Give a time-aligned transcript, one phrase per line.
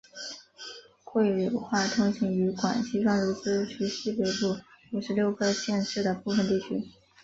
[1.03, 4.57] 桂柳话通行于广西壮族自治区西北部
[4.93, 6.87] 五十六个县市的部分地区。